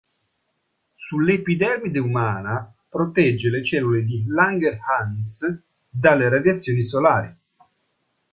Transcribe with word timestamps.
Sull'epidermide 0.95 1.99
umana 1.99 2.73
protegge 2.89 3.51
le 3.51 3.61
cellule 3.63 4.03
di 4.03 4.23
Langerhans 4.25 5.63
dalle 5.87 6.27
radiazioni 6.27 6.81
solari. 6.83 7.35